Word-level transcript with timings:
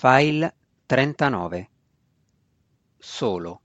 File 0.00 0.54
39 0.86 1.68
Solo 2.96 3.60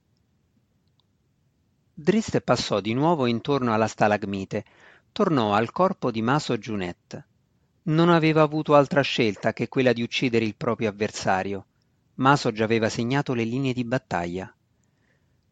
Drist 1.94 2.40
passò 2.40 2.80
di 2.80 2.96
nuovo 2.96 3.28
intorno 3.28 3.72
alla 3.72 3.86
stalagmite, 3.86 4.66
tornò 5.12 5.54
al 5.54 5.72
corpo 5.72 6.10
di 6.10 6.24
Maso 6.24 6.58
Giunet. 6.58 7.24
Non 7.84 8.10
aveva 8.10 8.42
avuto 8.42 8.74
altra 8.74 9.02
scelta 9.02 9.54
che 9.54 9.68
quella 9.68 9.94
di 9.94 10.02
uccidere 10.02 10.44
il 10.44 10.56
proprio 10.56 10.90
avversario. 10.90 11.68
Maso 12.16 12.52
già 12.52 12.64
aveva 12.64 12.90
segnato 12.90 13.36
le 13.36 13.44
linee 13.44 13.74
di 13.74 13.84
battaglia. 13.84 14.52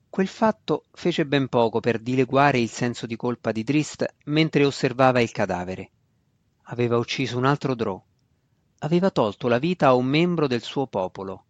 Quel 0.10 0.28
fatto 0.28 0.86
fece 0.94 1.28
ben 1.28 1.48
poco 1.48 1.80
per 1.80 2.00
dileguare 2.00 2.58
il 2.58 2.70
senso 2.70 3.06
di 3.06 3.16
colpa 3.16 3.52
di 3.52 3.64
Drist 3.64 4.04
mentre 4.26 4.66
osservava 4.66 5.22
il 5.22 5.30
cadavere. 5.30 5.92
Aveva 6.64 6.98
ucciso 6.98 7.38
un 7.38 7.46
altro 7.46 7.76
Drow 7.76 8.04
aveva 8.84 9.12
tolto 9.12 9.48
la 9.48 9.60
vita 9.60 9.88
a 9.88 9.94
un 9.94 10.06
membro 10.06 10.48
del 10.48 10.62
suo 10.62 10.88
popolo. 10.88 11.46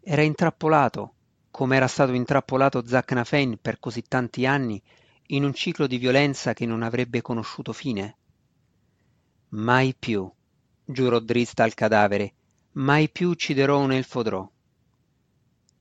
Era 0.00 0.22
intrappolato, 0.22 1.14
come 1.50 1.76
era 1.76 1.88
stato 1.88 2.12
intrappolato 2.12 2.86
Zack 2.86 3.12
Nafein 3.12 3.58
per 3.60 3.80
così 3.80 4.02
tanti 4.02 4.46
anni, 4.46 4.80
in 5.30 5.44
un 5.44 5.52
ciclo 5.52 5.86
di 5.86 5.98
violenza 5.98 6.54
che 6.54 6.66
non 6.66 6.82
avrebbe 6.82 7.20
conosciuto 7.20 7.72
fine? 7.72 8.16
Mai 9.50 9.94
più, 9.98 10.30
giurò 10.84 11.18
Drista 11.18 11.64
al 11.64 11.74
cadavere, 11.74 12.34
mai 12.72 13.10
più 13.10 13.30
ucciderò 13.30 13.78
un 13.78 13.92
elfodrò. 13.92 14.48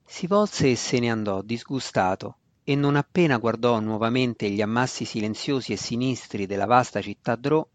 Si 0.04 0.26
volse 0.26 0.72
e 0.72 0.76
se 0.76 1.00
ne 1.00 1.12
andò, 1.12 1.42
disgustato, 1.42 2.38
e 2.64 2.76
non 2.76 2.96
appena 2.96 3.38
guardò 3.38 3.80
nuovamente 3.80 4.50
gli 4.50 4.62
ammassi 4.62 5.06
silenziosi 5.06 5.74
e 5.74 5.78
sinistri 5.78 6.46
della 6.48 6.66
vasta 6.66 7.02
città 7.02 7.36
Drò, 7.36 7.66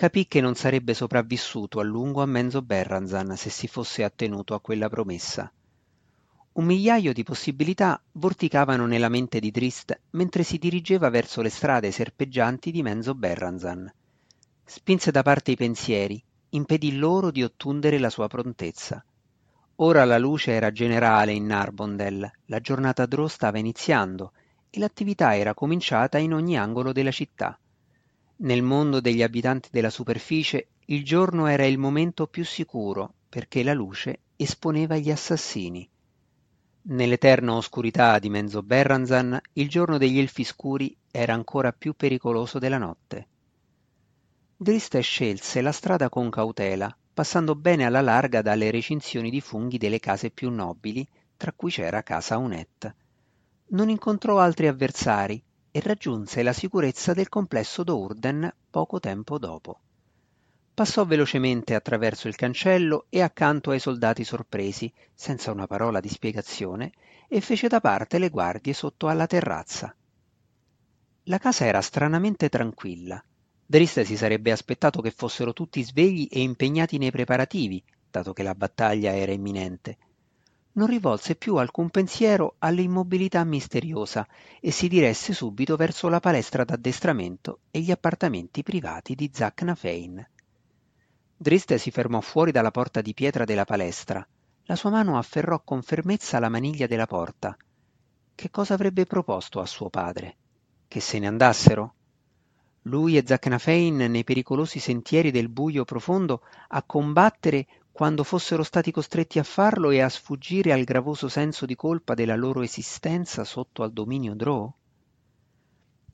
capì 0.00 0.26
che 0.26 0.40
non 0.40 0.54
sarebbe 0.54 0.94
sopravvissuto 0.94 1.78
a 1.78 1.82
lungo 1.82 2.22
a 2.22 2.26
Menzo 2.26 2.62
Berranzan 2.62 3.36
se 3.36 3.50
si 3.50 3.66
fosse 3.66 4.02
attenuto 4.02 4.54
a 4.54 4.60
quella 4.62 4.88
promessa. 4.88 5.52
Un 6.52 6.64
migliaio 6.64 7.12
di 7.12 7.22
possibilità 7.22 8.02
vorticavano 8.12 8.86
nella 8.86 9.10
mente 9.10 9.40
di 9.40 9.50
Drist 9.50 10.00
mentre 10.12 10.42
si 10.42 10.56
dirigeva 10.56 11.10
verso 11.10 11.42
le 11.42 11.50
strade 11.50 11.90
serpeggianti 11.90 12.70
di 12.70 12.80
Menzo 12.80 13.14
Berranzan. 13.14 13.92
Spinse 14.64 15.10
da 15.10 15.20
parte 15.20 15.50
i 15.50 15.56
pensieri, 15.56 16.24
impedì 16.48 16.96
loro 16.96 17.30
di 17.30 17.42
ottundere 17.42 17.98
la 17.98 18.08
sua 18.08 18.26
prontezza. 18.26 19.04
Ora 19.76 20.06
la 20.06 20.16
luce 20.16 20.52
era 20.52 20.72
generale 20.72 21.32
in 21.32 21.44
Narbondel, 21.44 22.26
la 22.46 22.60
giornata 22.60 23.04
Drò 23.04 23.28
stava 23.28 23.58
iniziando 23.58 24.32
e 24.70 24.78
l'attività 24.78 25.36
era 25.36 25.52
cominciata 25.52 26.16
in 26.16 26.32
ogni 26.32 26.56
angolo 26.56 26.90
della 26.90 27.10
città. 27.10 27.60
Nel 28.42 28.62
mondo 28.62 29.00
degli 29.00 29.22
abitanti 29.22 29.68
della 29.70 29.90
superficie 29.90 30.68
il 30.86 31.04
giorno 31.04 31.46
era 31.46 31.66
il 31.66 31.76
momento 31.76 32.26
più 32.26 32.42
sicuro 32.42 33.12
perché 33.28 33.62
la 33.62 33.74
luce 33.74 34.20
esponeva 34.36 34.96
gli 34.96 35.10
assassini. 35.10 35.86
Nell'eterna 36.82 37.54
oscurità 37.54 38.18
di 38.18 38.30
Menzo 38.30 38.62
Berranzan 38.62 39.38
il 39.52 39.68
giorno 39.68 39.98
degli 39.98 40.18
elfi 40.18 40.44
scuri 40.44 40.96
era 41.10 41.34
ancora 41.34 41.72
più 41.72 41.92
pericoloso 41.94 42.58
della 42.58 42.78
notte. 42.78 43.28
Driste 44.56 45.00
scelse 45.02 45.60
la 45.60 45.72
strada 45.72 46.08
con 46.08 46.30
cautela, 46.30 46.94
passando 47.12 47.54
bene 47.54 47.84
alla 47.84 48.00
larga 48.00 48.40
dalle 48.40 48.70
recinzioni 48.70 49.28
di 49.28 49.42
funghi 49.42 49.76
delle 49.76 50.00
case 50.00 50.30
più 50.30 50.50
nobili, 50.50 51.06
tra 51.36 51.52
cui 51.52 51.70
c'era 51.70 52.02
casa 52.02 52.38
Unet. 52.38 52.94
Non 53.68 53.90
incontrò 53.90 54.38
altri 54.38 54.66
avversari 54.66 55.42
e 55.70 55.80
raggiunse 55.80 56.42
la 56.42 56.52
sicurezza 56.52 57.12
del 57.12 57.28
complesso 57.28 57.82
Dourden 57.84 58.52
poco 58.70 58.98
tempo 59.00 59.38
dopo. 59.38 59.80
Passò 60.74 61.04
velocemente 61.04 61.74
attraverso 61.74 62.28
il 62.28 62.36
cancello 62.36 63.06
e 63.08 63.20
accanto 63.20 63.70
ai 63.70 63.78
soldati 63.78 64.24
sorpresi, 64.24 64.92
senza 65.14 65.50
una 65.52 65.66
parola 65.66 66.00
di 66.00 66.08
spiegazione, 66.08 66.92
e 67.28 67.40
fece 67.40 67.68
da 67.68 67.80
parte 67.80 68.18
le 68.18 68.30
guardie 68.30 68.72
sotto 68.72 69.08
alla 69.08 69.26
terrazza. 69.26 69.94
La 71.24 71.38
casa 71.38 71.66
era 71.66 71.80
stranamente 71.80 72.48
tranquilla. 72.48 73.22
Drist 73.66 74.02
si 74.02 74.16
sarebbe 74.16 74.50
aspettato 74.50 75.00
che 75.00 75.10
fossero 75.10 75.52
tutti 75.52 75.82
svegli 75.82 76.26
e 76.30 76.40
impegnati 76.40 76.98
nei 76.98 77.10
preparativi, 77.10 77.82
dato 78.10 78.32
che 78.32 78.42
la 78.42 78.54
battaglia 78.54 79.14
era 79.14 79.32
imminente 79.32 79.98
non 80.72 80.86
rivolse 80.86 81.34
più 81.34 81.56
alcun 81.56 81.90
pensiero 81.90 82.54
all'immobilità 82.58 83.42
misteriosa 83.44 84.26
e 84.60 84.70
si 84.70 84.88
diresse 84.88 85.32
subito 85.32 85.76
verso 85.76 86.08
la 86.08 86.20
palestra 86.20 86.64
d'addestramento 86.64 87.60
e 87.70 87.80
gli 87.80 87.90
appartamenti 87.90 88.62
privati 88.62 89.14
di 89.14 89.30
Zack 89.32 89.62
Nafein. 89.62 90.28
Drist 91.36 91.74
si 91.74 91.90
fermò 91.90 92.20
fuori 92.20 92.52
dalla 92.52 92.70
porta 92.70 93.00
di 93.00 93.14
pietra 93.14 93.44
della 93.44 93.64
palestra. 93.64 94.26
La 94.64 94.76
sua 94.76 94.90
mano 94.90 95.18
afferrò 95.18 95.60
con 95.64 95.82
fermezza 95.82 96.38
la 96.38 96.48
maniglia 96.48 96.86
della 96.86 97.06
porta. 97.06 97.56
Che 98.34 98.50
cosa 98.50 98.74
avrebbe 98.74 99.06
proposto 99.06 99.60
a 99.60 99.66
suo 99.66 99.88
padre? 99.90 100.36
Che 100.86 101.00
se 101.00 101.18
ne 101.18 101.26
andassero? 101.26 101.94
Lui 102.84 103.16
e 103.16 103.24
Zack 103.26 103.46
Nafein 103.46 103.96
nei 103.96 104.24
pericolosi 104.24 104.78
sentieri 104.78 105.30
del 105.30 105.48
buio 105.48 105.84
profondo 105.84 106.42
a 106.68 106.82
combattere 106.82 107.66
quando 107.92 108.24
fossero 108.24 108.62
stati 108.62 108.90
costretti 108.90 109.38
a 109.38 109.42
farlo 109.42 109.90
e 109.90 110.00
a 110.00 110.08
sfuggire 110.08 110.72
al 110.72 110.84
gravoso 110.84 111.28
senso 111.28 111.66
di 111.66 111.74
colpa 111.74 112.14
della 112.14 112.36
loro 112.36 112.62
esistenza 112.62 113.44
sotto 113.44 113.82
al 113.82 113.92
dominio 113.92 114.34
Drow? 114.34 114.72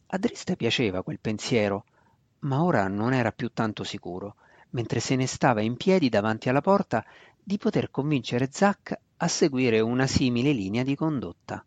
A 0.09 0.19
Driste 0.19 0.57
piaceva 0.57 1.03
quel 1.03 1.21
pensiero, 1.21 1.85
ma 2.41 2.63
ora 2.63 2.89
non 2.89 3.13
era 3.13 3.33
più 3.33 3.51
tanto 3.53 3.85
sicuro, 3.85 4.37
mentre 4.71 5.01
se 5.01 5.17
ne 5.17 5.27
stava 5.27 5.61
in 5.61 5.77
piedi 5.77 6.09
davanti 6.09 6.49
alla 6.49 6.61
porta, 6.61 7.05
di 7.43 7.59
poter 7.59 7.91
convincere 7.91 8.49
Zack 8.51 8.99
a 9.19 9.29
seguire 9.29 9.81
una 9.81 10.07
simile 10.07 10.53
linea 10.53 10.83
di 10.83 10.95
condotta. 10.95 11.65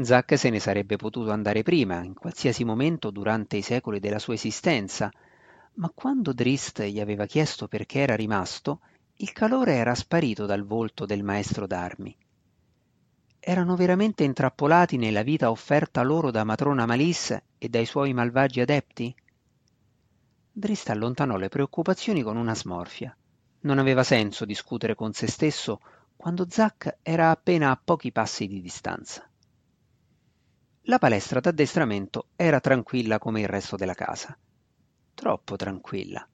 Zack 0.00 0.38
se 0.38 0.50
ne 0.50 0.60
sarebbe 0.60 0.96
potuto 0.96 1.30
andare 1.30 1.62
prima, 1.62 2.02
in 2.02 2.14
qualsiasi 2.14 2.64
momento 2.64 3.10
durante 3.10 3.56
i 3.56 3.62
secoli 3.62 4.00
della 4.00 4.18
sua 4.18 4.34
esistenza, 4.34 5.10
ma 5.74 5.90
quando 5.94 6.32
Drist 6.32 6.82
gli 6.82 7.00
aveva 7.00 7.26
chiesto 7.26 7.68
perché 7.68 8.00
era 8.00 8.16
rimasto, 8.16 8.80
il 9.22 9.32
calore 9.32 9.74
era 9.74 9.94
sparito 9.94 10.46
dal 10.46 10.64
volto 10.64 11.04
del 11.04 11.22
maestro 11.22 11.66
d'armi. 11.66 12.16
Erano 13.38 13.76
veramente 13.76 14.24
intrappolati 14.24 14.96
nella 14.96 15.22
vita 15.22 15.50
offerta 15.50 16.00
loro 16.02 16.30
da 16.30 16.42
matrona 16.42 16.86
Malisse 16.86 17.44
e 17.58 17.68
dai 17.68 17.84
suoi 17.84 18.14
malvagi 18.14 18.60
adepti? 18.62 19.14
Drist 20.52 20.88
allontanò 20.88 21.36
le 21.36 21.50
preoccupazioni 21.50 22.22
con 22.22 22.38
una 22.38 22.54
smorfia. 22.54 23.14
Non 23.60 23.78
aveva 23.78 24.04
senso 24.04 24.46
discutere 24.46 24.94
con 24.94 25.12
se 25.12 25.26
stesso 25.26 25.80
quando 26.16 26.46
Zack 26.48 26.98
era 27.02 27.28
appena 27.28 27.70
a 27.70 27.80
pochi 27.82 28.12
passi 28.12 28.46
di 28.46 28.62
distanza. 28.62 29.28
La 30.84 30.98
palestra 30.98 31.40
d'addestramento 31.40 32.28
era 32.36 32.58
tranquilla 32.58 33.18
come 33.18 33.42
il 33.42 33.48
resto 33.48 33.76
della 33.76 33.94
casa. 33.94 34.36
Troppo 35.12 35.56
tranquilla. 35.56 36.26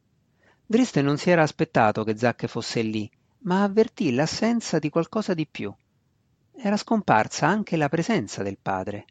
Drist 0.68 0.98
non 0.98 1.16
si 1.16 1.30
era 1.30 1.42
aspettato 1.42 2.02
che 2.02 2.16
Zack 2.16 2.46
fosse 2.46 2.82
lì, 2.82 3.08
ma 3.42 3.62
avvertì 3.62 4.12
l'assenza 4.12 4.80
di 4.80 4.90
qualcosa 4.90 5.32
di 5.32 5.46
più. 5.46 5.72
Era 6.56 6.76
scomparsa 6.76 7.46
anche 7.46 7.76
la 7.76 7.88
presenza 7.88 8.42
del 8.42 8.58
padre. 8.60 9.04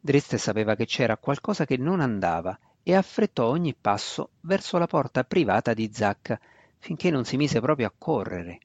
Drist 0.00 0.36
sapeva 0.36 0.74
che 0.74 0.86
c'era 0.86 1.18
qualcosa 1.18 1.66
che 1.66 1.76
non 1.76 2.00
andava 2.00 2.58
e 2.82 2.94
affrettò 2.94 3.48
ogni 3.48 3.74
passo 3.78 4.30
verso 4.40 4.78
la 4.78 4.86
porta 4.86 5.24
privata 5.24 5.74
di 5.74 5.90
Zack, 5.92 6.38
finché 6.78 7.10
non 7.10 7.26
si 7.26 7.36
mise 7.36 7.60
proprio 7.60 7.88
a 7.88 7.94
correre. 7.96 8.60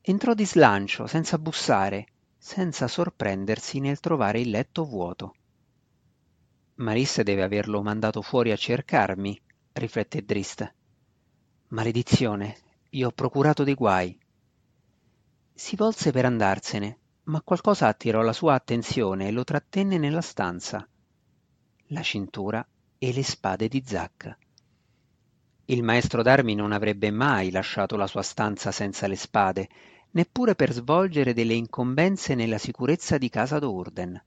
Entrò 0.00 0.34
di 0.34 0.44
slancio, 0.44 1.06
senza 1.06 1.38
bussare, 1.38 2.06
senza 2.36 2.88
sorprendersi 2.88 3.78
nel 3.78 4.00
trovare 4.00 4.40
il 4.40 4.50
letto 4.50 4.84
vuoto. 4.84 5.34
Marisse 6.76 7.22
deve 7.22 7.44
averlo 7.44 7.80
mandato 7.80 8.22
fuori 8.22 8.50
a 8.50 8.56
cercarmi, 8.56 9.40
riflette 9.72 10.24
Drist. 10.24 10.74
Maledizione, 11.68 12.56
gli 12.88 13.02
ho 13.02 13.10
procurato 13.10 13.64
dei 13.64 13.74
guai. 13.74 14.16
Si 15.52 15.74
volse 15.74 16.12
per 16.12 16.24
andarsene, 16.24 16.98
ma 17.24 17.42
qualcosa 17.42 17.88
attirò 17.88 18.22
la 18.22 18.32
sua 18.32 18.54
attenzione 18.54 19.26
e 19.26 19.30
lo 19.32 19.42
trattenne 19.42 19.98
nella 19.98 20.20
stanza. 20.20 20.86
La 21.88 22.02
cintura 22.02 22.64
e 22.98 23.12
le 23.12 23.24
spade 23.24 23.66
di 23.66 23.82
Zack. 23.84 24.38
Il 25.64 25.82
maestro 25.82 26.22
d'armi 26.22 26.54
non 26.54 26.70
avrebbe 26.70 27.10
mai 27.10 27.50
lasciato 27.50 27.96
la 27.96 28.06
sua 28.06 28.22
stanza 28.22 28.70
senza 28.70 29.08
le 29.08 29.16
spade, 29.16 29.68
neppure 30.12 30.54
per 30.54 30.72
svolgere 30.72 31.34
delle 31.34 31.54
incombenze 31.54 32.36
nella 32.36 32.58
sicurezza 32.58 33.18
di 33.18 33.28
casa 33.28 33.58
d'Urden. 33.58 34.24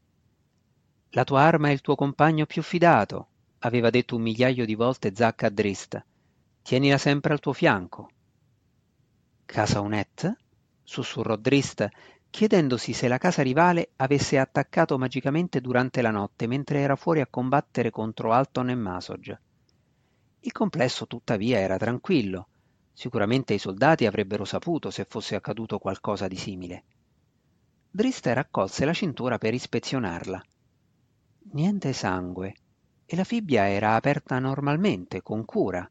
La 1.11 1.23
tua 1.23 1.43
arma 1.43 1.69
è 1.69 1.71
il 1.71 1.79
tuo 1.79 1.95
compagno 1.95 2.45
più 2.45 2.61
fidato, 2.61 3.27
aveva 3.59 3.89
detto 3.89 4.17
un 4.17 4.23
migliaio 4.23 4.65
di 4.65 4.75
volte 4.75 5.15
Zack 5.15 5.43
a 5.43 5.49
Drist, 5.49 6.03
Tienila 6.61 6.97
sempre 6.97 7.33
al 7.33 7.39
tuo 7.39 7.53
fianco. 7.53 8.09
Casa 9.45 9.81
Unet? 9.81 10.35
sussurrò 10.83 11.35
Drist, 11.35 11.87
chiedendosi 12.29 12.93
se 12.93 13.07
la 13.07 13.17
casa 13.17 13.41
rivale 13.41 13.91
avesse 13.97 14.37
attaccato 14.37 14.97
magicamente 14.97 15.61
durante 15.61 16.01
la 16.01 16.11
notte 16.11 16.47
mentre 16.47 16.79
era 16.79 16.95
fuori 16.95 17.21
a 17.21 17.27
combattere 17.27 17.89
contro 17.89 18.33
Alton 18.33 18.69
e 18.69 18.75
Masog. 18.75 19.39
Il 20.41 20.51
complesso 20.51 21.07
tuttavia 21.07 21.59
era 21.59 21.77
tranquillo, 21.77 22.47
Sicuramente 22.99 23.53
i 23.53 23.59
soldati 23.59 24.05
avrebbero 24.05 24.43
saputo 24.43 24.91
se 24.91 25.05
fosse 25.05 25.33
accaduto 25.33 25.79
qualcosa 25.79 26.27
di 26.27 26.35
simile. 26.35 26.83
Driste 27.89 28.33
raccolse 28.33 28.83
la 28.83 28.91
cintura 28.91 29.37
per 29.37 29.53
ispezionarla. 29.53 30.43
Niente 31.53 31.93
sangue, 31.93 32.53
e 33.05 33.15
la 33.15 33.23
fibbia 33.23 33.69
era 33.69 33.95
aperta 33.95 34.37
normalmente, 34.39 35.21
con 35.21 35.45
cura. 35.45 35.89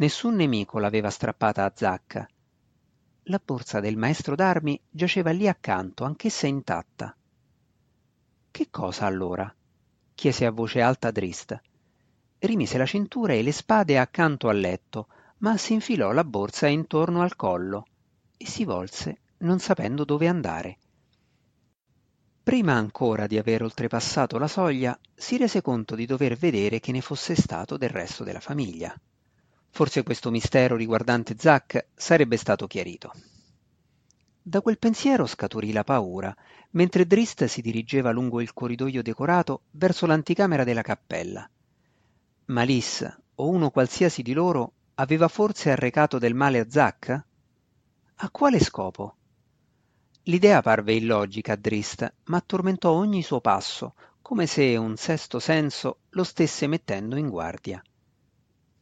Nessun 0.00 0.34
nemico 0.36 0.78
l'aveva 0.78 1.10
strappata 1.10 1.62
a 1.62 1.72
zacca. 1.74 2.26
La 3.24 3.38
borsa 3.44 3.80
del 3.80 3.98
maestro 3.98 4.34
d'armi 4.34 4.80
giaceva 4.88 5.30
lì 5.30 5.46
accanto, 5.46 6.04
anch'essa 6.04 6.46
intatta. 6.46 7.14
Che 8.50 8.70
cosa 8.70 9.04
allora? 9.04 9.54
chiese 10.14 10.46
a 10.46 10.50
voce 10.52 10.80
alta 10.80 11.10
Drist. 11.10 11.60
Rimise 12.38 12.78
la 12.78 12.86
cintura 12.86 13.34
e 13.34 13.42
le 13.42 13.52
spade 13.52 13.98
accanto 13.98 14.48
al 14.48 14.58
letto, 14.58 15.08
ma 15.38 15.58
si 15.58 15.74
infilò 15.74 16.12
la 16.12 16.24
borsa 16.24 16.66
intorno 16.66 17.20
al 17.20 17.36
collo 17.36 17.84
e 18.38 18.46
si 18.46 18.64
volse, 18.64 19.20
non 19.40 19.58
sapendo 19.58 20.06
dove 20.06 20.28
andare. 20.28 20.78
Prima 22.42 22.72
ancora 22.72 23.26
di 23.26 23.36
aver 23.36 23.64
oltrepassato 23.64 24.38
la 24.38 24.48
soglia, 24.48 24.98
si 25.14 25.36
rese 25.36 25.60
conto 25.60 25.94
di 25.94 26.06
dover 26.06 26.38
vedere 26.38 26.80
che 26.80 26.90
ne 26.90 27.02
fosse 27.02 27.34
stato 27.34 27.76
del 27.76 27.90
resto 27.90 28.24
della 28.24 28.40
famiglia. 28.40 28.98
Forse 29.70 30.02
questo 30.02 30.30
mistero 30.30 30.76
riguardante 30.76 31.34
Zack 31.38 31.88
sarebbe 31.94 32.36
stato 32.36 32.66
chiarito. 32.66 33.12
Da 34.42 34.60
quel 34.60 34.78
pensiero 34.78 35.26
scaturì 35.26 35.72
la 35.72 35.84
paura, 35.84 36.34
mentre 36.70 37.06
Drist 37.06 37.44
si 37.44 37.60
dirigeva 37.60 38.10
lungo 38.10 38.40
il 38.40 38.52
corridoio 38.52 39.02
decorato 39.02 39.62
verso 39.72 40.06
l'anticamera 40.06 40.64
della 40.64 40.82
cappella. 40.82 41.48
Malisse, 42.46 43.22
o 43.36 43.48
uno 43.48 43.70
qualsiasi 43.70 44.22
di 44.22 44.32
loro, 44.32 44.74
Aveva 45.00 45.28
forse 45.28 45.70
arrecato 45.70 46.18
del 46.18 46.34
male 46.34 46.58
a 46.58 46.66
Zack? 46.68 47.24
A 48.16 48.30
quale 48.30 48.60
scopo? 48.60 49.16
L'idea 50.24 50.60
parve 50.60 50.92
illogica 50.92 51.54
a 51.54 51.56
Drist, 51.56 52.12
ma 52.24 52.42
tormentò 52.42 52.90
ogni 52.90 53.22
suo 53.22 53.40
passo, 53.40 53.94
come 54.20 54.46
se 54.46 54.76
un 54.76 54.98
sesto 54.98 55.38
senso 55.38 56.00
lo 56.10 56.22
stesse 56.22 56.66
mettendo 56.66 57.16
in 57.16 57.30
guardia. 57.30 57.82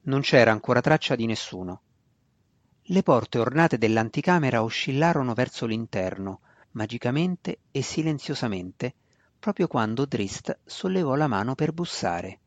Non 0.08 0.22
c'era 0.22 0.50
ancora 0.50 0.80
traccia 0.80 1.14
di 1.14 1.26
nessuno. 1.26 1.82
Le 2.80 3.02
porte 3.02 3.38
ornate 3.38 3.76
dell'anticamera 3.76 4.62
oscillarono 4.62 5.34
verso 5.34 5.66
l'interno, 5.66 6.40
magicamente 6.72 7.58
e 7.70 7.82
silenziosamente, 7.82 8.94
proprio 9.38 9.66
quando 9.66 10.06
Drist 10.06 10.60
sollevò 10.64 11.14
la 11.14 11.26
mano 11.26 11.54
per 11.54 11.72
bussare. 11.74 12.38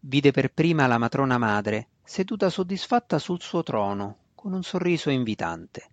Vide 0.00 0.30
per 0.30 0.50
prima 0.50 0.86
la 0.86 0.96
matrona 0.96 1.36
madre, 1.36 1.88
seduta 2.02 2.48
soddisfatta 2.48 3.18
sul 3.18 3.42
suo 3.42 3.62
trono, 3.62 4.16
con 4.34 4.54
un 4.54 4.62
sorriso 4.62 5.10
invitante. 5.10 5.90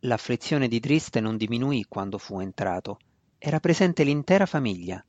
L'afflizione 0.00 0.68
di 0.68 0.80
Triste 0.80 1.20
non 1.20 1.36
diminuì 1.36 1.84
quando 1.86 2.16
fu 2.16 2.40
entrato. 2.40 2.98
Era 3.36 3.60
presente 3.60 4.04
l'intera 4.04 4.46
famiglia. 4.46 5.04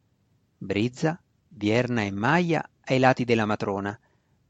Brizza, 0.58 1.18
Vierna 1.48 2.02
e 2.02 2.12
Maia 2.12 2.70
ai 2.82 3.00
lati 3.00 3.24
della 3.24 3.46
matrona, 3.46 3.98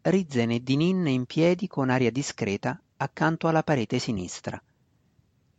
Rizzen 0.07 0.51
e 0.51 0.61
Dinin 0.61 1.07
in 1.07 1.25
piedi 1.25 1.65
con 1.65 1.89
aria 1.89 2.11
discreta 2.11 2.79
accanto 2.97 3.47
alla 3.47 3.63
parete 3.63 3.97
sinistra. 3.97 4.61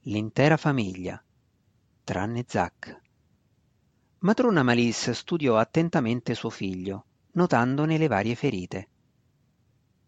L'intera 0.03 0.57
famiglia, 0.57 1.21
tranne 2.05 2.45
Zac. 2.47 3.01
Matrona 4.21 4.63
Malis 4.63 5.11
studiò 5.11 5.57
attentamente 5.57 6.37
suo 6.37 6.51
figlio, 6.51 7.07
notandone 7.33 7.99
le 7.99 8.07
varie 8.07 8.37
ferite. 8.37 8.89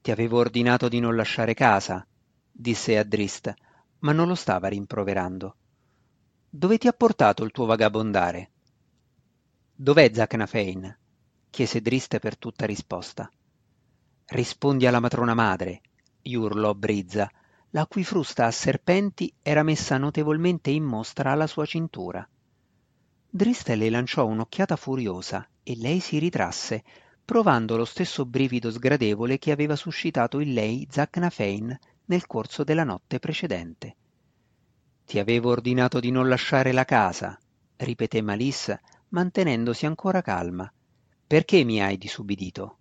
Ti 0.03 0.13
avevo 0.13 0.39
ordinato 0.39 0.87
di 0.87 1.01
non 1.01 1.17
lasciare 1.17 1.55
casa, 1.55 2.07
disse 2.49 2.97
a 2.97 3.03
Drist, 3.03 3.53
ma 3.99 4.13
non 4.13 4.29
lo 4.29 4.37
stava 4.37 4.69
rimproverando. 4.69 5.57
Dove 6.49 6.79
ti 6.79 6.87
ha 6.87 6.93
portato 6.93 7.43
il 7.43 7.51
tuo 7.51 7.67
vagabondare? 7.67 8.51
Dov'è 9.75 10.09
Zacnafein? 10.15 10.97
chiese 11.51 11.81
Drist 11.81 12.21
per 12.21 12.39
tutta 12.39 12.67
risposta. 12.67 13.29
Rispondi 14.31 14.87
alla 14.87 15.01
matrona 15.01 15.33
madre, 15.33 15.81
gli 16.21 16.35
urlò 16.35 16.75
Brizza, 16.75 17.31
la 17.71 17.87
cui 17.87 18.05
frusta 18.05 18.45
a 18.45 18.51
serpenti 18.51 19.33
era 19.41 19.63
messa 19.63 19.97
notevolmente 19.97 20.69
in 20.69 20.85
mostra 20.85 21.33
alla 21.33 21.47
sua 21.47 21.65
cintura. 21.65 22.29
Drist 23.31 23.69
le 23.69 23.89
lanciò 23.89 24.27
un'occhiata 24.27 24.77
furiosa 24.77 25.49
e 25.63 25.77
lei 25.77 26.01
si 26.01 26.19
ritrasse, 26.19 26.85
provando 27.25 27.79
lo 27.79 27.87
stesso 27.87 28.27
brivido 28.27 28.71
sgradevole 28.71 29.39
che 29.39 29.51
aveva 29.51 29.77
suscitato 29.77 30.41
in 30.41 30.53
lei 30.53 30.87
Zacnafein 30.91 31.79
nel 32.05 32.27
corso 32.27 32.65
della 32.65 32.85
notte 32.85 33.19
precedente. 33.19 33.97
Ti 35.07 35.19
avevo 35.19 35.49
ordinato 35.49 36.01
di 36.01 36.11
non 36.11 36.29
lasciare 36.29 36.73
la 36.73 36.85
casa, 36.85 37.39
ripeté 37.77 38.21
Malis, 38.21 38.79
mantenendosi 39.09 39.87
ancora 39.87 40.21
calma. 40.21 40.71
Perché 41.27 41.65
mi 41.65 41.83
hai 41.83 41.97
disubbidito? 41.97 42.78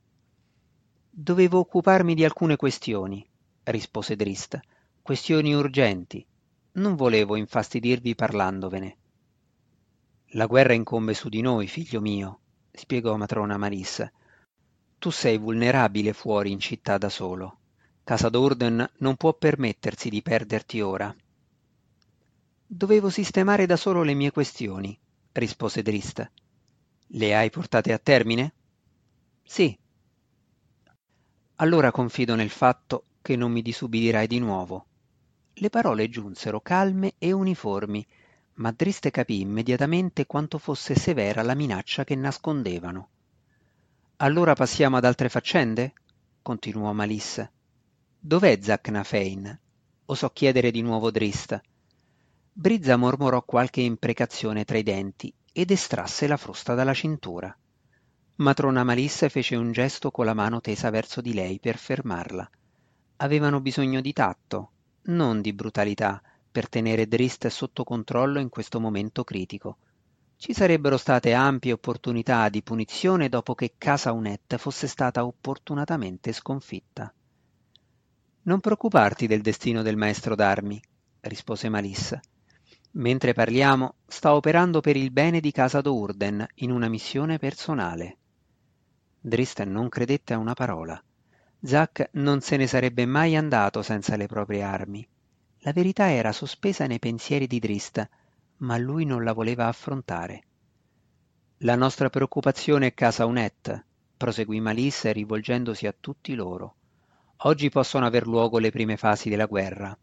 Dovevo 1.19 1.57
occuparmi 1.57 2.13
di 2.13 2.23
alcune 2.23 2.57
questioni, 2.57 3.27
rispose 3.63 4.15
Drist, 4.15 4.59
questioni 5.01 5.55
urgenti. 5.55 6.23
Non 6.73 6.93
volevo 6.93 7.35
infastidirvi 7.35 8.13
parlandovene. 8.13 8.97
La 10.33 10.45
guerra 10.45 10.73
incombe 10.73 11.15
su 11.15 11.27
di 11.27 11.41
noi, 11.41 11.65
figlio 11.65 12.01
mio, 12.01 12.39
spiegò 12.71 13.15
matrona 13.15 13.57
Malis, 13.57 14.07
tu 14.99 15.09
sei 15.09 15.39
vulnerabile 15.39 16.13
fuori 16.13 16.51
in 16.51 16.59
città 16.59 16.99
da 16.99 17.09
solo. 17.09 17.61
Casa 18.03 18.29
d'Orden 18.29 18.87
non 18.97 19.15
può 19.15 19.33
permettersi 19.33 20.09
di 20.09 20.21
perderti 20.21 20.81
ora. 20.81 21.15
Dovevo 22.67 23.09
sistemare 23.09 23.65
da 23.65 23.75
solo 23.75 24.03
le 24.03 24.13
mie 24.13 24.29
questioni, 24.29 24.95
rispose 25.31 25.81
Drist. 25.81 26.31
Le 27.07 27.35
hai 27.35 27.49
portate 27.49 27.91
a 27.91 27.97
termine? 27.97 28.53
Sì. 29.41 29.75
Allora 31.59 31.91
confido 31.91 32.35
nel 32.35 32.51
fatto 32.51 33.05
che 33.19 33.35
non 33.35 33.51
mi 33.51 33.63
disubbidirai 33.63 34.27
di 34.27 34.37
nuovo. 34.37 34.85
Le 35.53 35.69
parole 35.69 36.07
giunsero 36.07 36.61
calme 36.61 37.15
e 37.17 37.31
uniformi, 37.31 38.05
ma 38.55 38.71
Drist 38.71 39.09
capì 39.09 39.41
immediatamente 39.41 40.27
quanto 40.27 40.59
fosse 40.59 40.93
severa 40.93 41.41
la 41.41 41.55
minaccia 41.55 42.03
che 42.03 42.15
nascondevano. 42.15 43.09
Allora 44.17 44.53
passiamo 44.53 44.97
ad 44.97 45.05
altre 45.05 45.29
faccende? 45.29 45.93
continuò 46.43 46.93
Malisse. 46.93 47.51
Dov'è 48.19 48.59
Zacnafein? 48.61 49.59
osò 50.05 50.29
chiedere 50.29 50.69
di 50.69 50.83
nuovo 50.83 51.09
Drist. 51.09 51.59
Brizza 52.53 52.97
mormorò 52.97 53.41
qualche 53.43 53.81
imprecazione 53.81 54.63
tra 54.63 54.77
i 54.77 54.83
denti 54.83 55.33
ed 55.51 55.71
estrasse 55.71 56.27
la 56.27 56.37
frusta 56.37 56.75
dalla 56.75 56.93
cintura. 56.93 57.55
Matrona 58.39 58.83
Malisse 58.83 59.29
fece 59.29 59.55
un 59.55 59.71
gesto 59.71 60.11
con 60.11 60.23
la 60.25 60.35
mano 60.35 60.61
tesa 60.61 60.91
verso 60.91 61.21
di 61.21 61.33
lei 61.33 61.59
per 61.59 61.75
fermarla. 61.75 62.47
Avevano 63.17 63.61
bisogno 63.61 63.99
di 63.99 64.13
tatto, 64.13 64.71
non 65.05 65.41
di 65.41 65.53
brutalità, 65.53 66.21
per 66.51 66.69
tenere 66.69 67.07
Drist 67.07 67.47
sotto 67.47 67.83
controllo 67.83 68.39
in 68.39 68.49
questo 68.49 68.79
momento 68.79 69.23
critico. 69.23 69.77
Ci 70.37 70.53
sarebbero 70.53 70.97
state 70.97 71.33
ampie 71.33 71.71
opportunità 71.71 72.47
di 72.49 72.61
punizione 72.61 73.27
dopo 73.27 73.55
che 73.55 73.73
Casa 73.75 74.11
Unet 74.11 74.57
fosse 74.57 74.85
stata 74.85 75.25
opportunatamente 75.25 76.31
sconfitta. 76.31 77.11
Non 78.43 78.59
preoccuparti 78.59 79.25
del 79.25 79.41
destino 79.41 79.81
del 79.81 79.97
maestro 79.97 80.35
d'armi, 80.35 80.79
rispose 81.21 81.69
Malissa. 81.69 82.19
Mentre 82.91 83.33
parliamo, 83.33 83.95
sta 84.05 84.35
operando 84.35 84.79
per 84.79 84.95
il 84.95 85.09
bene 85.09 85.39
di 85.39 85.51
Casa 85.51 85.81
d'Urden 85.81 86.45
in 86.57 86.69
una 86.69 86.87
missione 86.87 87.39
personale. 87.39 88.17
Dristen 89.27 89.69
non 89.69 89.89
credette 89.89 90.33
a 90.33 90.37
una 90.37 90.53
parola. 90.53 91.03
Zack 91.59 92.11
non 92.13 92.39
se 92.39 92.55
ne 92.55 92.65
sarebbe 92.65 93.05
mai 93.05 93.35
andato 93.35 93.81
senza 93.81 94.15
le 94.15 94.25
proprie 94.25 94.61
armi. 94.61 95.05
La 95.59 95.73
verità 95.73 96.09
era 96.09 96.31
sospesa 96.31 96.87
nei 96.87 96.99
pensieri 96.99 97.45
di 97.45 97.59
Drist, 97.59 98.09
ma 98.59 98.77
lui 98.77 99.03
non 99.03 99.25
la 99.25 99.33
voleva 99.33 99.67
affrontare. 99.67 100.43
La 101.57 101.75
nostra 101.75 102.09
preoccupazione 102.09 102.87
è 102.87 102.93
casa 102.93 103.25
Unet, 103.25 103.85
proseguì 104.15 104.61
Malisse 104.61 105.11
rivolgendosi 105.11 105.87
a 105.87 105.95
tutti 105.99 106.33
loro. 106.33 106.75
Oggi 107.41 107.69
possono 107.69 108.05
aver 108.05 108.25
luogo 108.25 108.59
le 108.59 108.71
prime 108.71 108.95
fasi 108.95 109.27
della 109.27 109.45
guerra. 109.45 109.97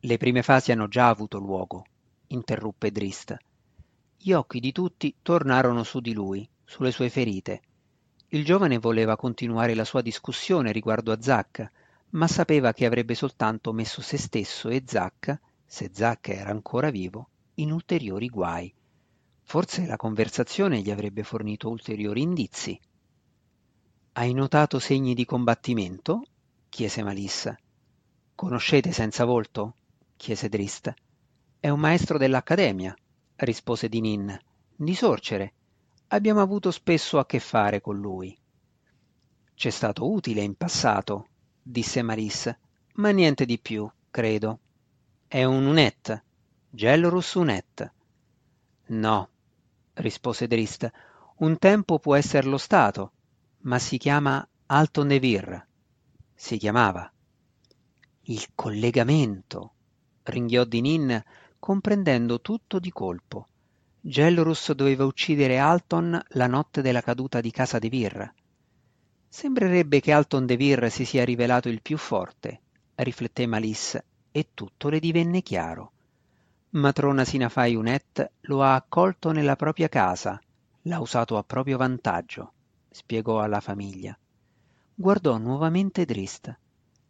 Le 0.00 0.16
prime 0.16 0.42
fasi 0.42 0.72
hanno 0.72 0.88
già 0.88 1.08
avuto 1.08 1.38
luogo, 1.38 1.84
interruppe 2.26 2.90
Drist. 2.90 3.36
Gli 4.16 4.32
occhi 4.32 4.58
di 4.58 4.72
tutti 4.72 5.14
tornarono 5.22 5.84
su 5.84 6.00
di 6.00 6.12
lui, 6.12 6.48
sulle 6.64 6.90
sue 6.90 7.10
ferite. 7.10 7.62
Il 8.30 8.44
giovane 8.44 8.76
voleva 8.78 9.16
continuare 9.16 9.74
la 9.74 9.84
sua 9.84 10.02
discussione 10.02 10.70
riguardo 10.70 11.12
a 11.12 11.20
Zack, 11.20 11.70
ma 12.10 12.26
sapeva 12.26 12.74
che 12.74 12.84
avrebbe 12.84 13.14
soltanto 13.14 13.72
messo 13.72 14.02
se 14.02 14.18
stesso 14.18 14.68
e 14.68 14.82
Zack, 14.84 15.40
se 15.64 15.90
Zack 15.92 16.28
era 16.28 16.50
ancora 16.50 16.90
vivo, 16.90 17.30
in 17.54 17.72
ulteriori 17.72 18.28
guai. 18.28 18.72
Forse 19.44 19.86
la 19.86 19.96
conversazione 19.96 20.80
gli 20.82 20.90
avrebbe 20.90 21.22
fornito 21.22 21.70
ulteriori 21.70 22.20
indizi. 22.20 22.78
Hai 24.12 24.34
notato 24.34 24.78
segni 24.78 25.14
di 25.14 25.24
combattimento? 25.24 26.26
chiese 26.68 27.02
Malissa. 27.02 27.56
Conoscete 28.34 28.92
senza 28.92 29.24
volto? 29.24 29.74
chiese 30.16 30.50
Drist. 30.50 30.92
È 31.58 31.70
un 31.70 31.80
maestro 31.80 32.18
dell'Accademia, 32.18 32.94
rispose 33.36 33.88
Dinin. 33.88 34.38
Di 34.76 34.94
sorcere. 34.94 35.54
Abbiamo 36.10 36.40
avuto 36.40 36.70
spesso 36.70 37.18
a 37.18 37.26
che 37.26 37.38
fare 37.38 37.82
con 37.82 37.98
lui. 37.98 38.34
C'è 39.54 39.68
stato 39.68 40.10
utile 40.10 40.40
in 40.40 40.54
passato, 40.54 41.28
disse 41.62 42.00
Malis, 42.00 42.50
ma 42.94 43.10
niente 43.10 43.44
di 43.44 43.58
più, 43.58 43.90
credo. 44.10 44.60
È 45.26 45.44
un 45.44 45.66
unet, 45.66 46.24
Gelrus 46.70 47.34
unet. 47.34 47.92
No, 48.86 49.28
rispose 49.94 50.46
Drist, 50.46 50.90
un 51.36 51.58
tempo 51.58 51.98
può 51.98 52.14
esserlo 52.14 52.56
stato, 52.56 53.12
ma 53.64 53.78
si 53.78 53.98
chiama 53.98 54.46
Alto 54.64 55.02
Nevir. 55.04 55.66
Si 56.34 56.56
chiamava. 56.56 57.12
Il 58.22 58.46
collegamento, 58.54 59.74
ringhiò 60.22 60.64
Dinin, 60.64 61.22
comprendendo 61.58 62.40
tutto 62.40 62.78
di 62.78 62.90
colpo. 62.90 63.48
Gelrus 64.00 64.72
doveva 64.72 65.04
uccidere 65.04 65.58
Alton 65.58 66.20
la 66.28 66.46
notte 66.46 66.82
della 66.82 67.00
caduta 67.00 67.40
di 67.40 67.50
casa 67.50 67.78
De 67.78 67.88
Vir. 67.88 68.32
Sembrerebbe 69.28 70.00
che 70.00 70.12
Alton 70.12 70.46
De 70.46 70.56
Vir 70.56 70.90
si 70.90 71.04
sia 71.04 71.24
rivelato 71.24 71.68
il 71.68 71.82
più 71.82 71.98
forte, 71.98 72.60
rifletté 72.94 73.46
Malisse, 73.46 74.04
e 74.30 74.48
tutto 74.54 74.88
le 74.88 75.00
divenne 75.00 75.42
chiaro. 75.42 75.92
Matrona 76.70 77.24
Sinafai 77.24 77.74
Unet 77.74 78.30
lo 78.42 78.62
ha 78.62 78.74
accolto 78.74 79.32
nella 79.32 79.56
propria 79.56 79.88
casa, 79.88 80.40
l'ha 80.82 81.00
usato 81.00 81.36
a 81.36 81.42
proprio 81.42 81.76
vantaggio, 81.76 82.52
spiegò 82.90 83.40
alla 83.40 83.60
famiglia. 83.60 84.16
Guardò 84.94 85.38
nuovamente 85.38 86.04
Drist. 86.04 86.56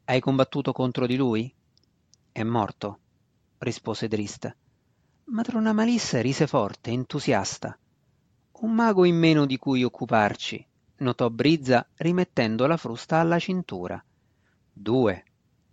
Hai 0.05 0.21
combattuto 0.21 0.73
contro 0.73 1.07
di 1.07 1.17
lui? 1.17 1.53
È 2.33 2.43
morto, 2.43 2.99
rispose 3.59 4.09
Drist. 4.09 4.57
Matrona 5.31 5.75
Malissa 5.75 6.23
rise 6.23 6.47
forte, 6.47 6.91
entusiasta. 6.91 7.79
Un 8.61 8.73
mago 8.73 9.05
in 9.05 9.19
meno 9.19 9.45
di 9.45 9.59
cui 9.59 9.85
occuparci, 9.85 10.67
notò 10.97 11.29
Brizza 11.29 11.87
rimettendo 11.97 12.67
la 12.67 12.79
frusta 12.79 13.19
alla 13.19 13.39
cintura. 13.39 14.03
Due, 14.73 15.25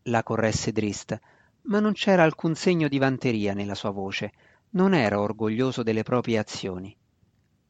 la 0.04 0.24
corresse 0.24 0.74
Drist, 0.74 1.18
ma 1.64 1.80
non 1.80 1.94
c'era 1.94 2.24
alcun 2.24 2.54
segno 2.56 2.90
di 2.90 2.98
vanteria 2.98 3.54
nella 3.54 3.76
sua 3.76 3.92
voce, 3.92 4.34
non 4.72 4.94
era 4.94 5.22
orgoglioso 5.22 5.84
delle 5.84 6.04
proprie 6.04 6.38
azioni. 6.38 6.94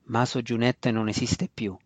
Maso 0.05 0.41
Giunette 0.41 0.89
non 0.89 1.07
esiste 1.07 1.47
più. 1.53 1.77